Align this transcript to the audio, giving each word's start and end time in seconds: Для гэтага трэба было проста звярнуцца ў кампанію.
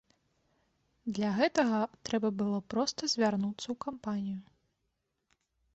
Для 1.17 1.29
гэтага 1.39 1.77
трэба 2.09 2.29
было 2.41 2.59
проста 2.75 3.01
звярнуцца 3.15 3.65
ў 3.73 3.83
кампанію. 3.87 4.41